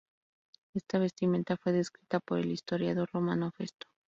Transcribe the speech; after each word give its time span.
Esta 0.73 0.97
vestimenta 0.97 1.57
fue 1.57 1.73
descrita 1.73 2.19
por 2.19 2.39
el 2.39 2.49
historiador 2.51 3.07
romano 3.13 3.51
Festo. 3.51 3.85